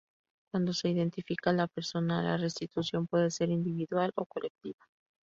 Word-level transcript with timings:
Cuando 0.51 0.73
se 0.73 0.89
identifica 0.89 1.51
a 1.51 1.53
la 1.53 1.67
persona, 1.67 2.23
la 2.23 2.35
restitución 2.35 3.05
puede 3.05 3.29
ser 3.29 3.51
individual 3.51 4.11
o 4.15 4.25
colectiva. 4.25 4.83